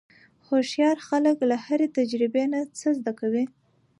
[0.47, 3.45] هوښیار خلک له هرې تجربې نه څه زده کوي.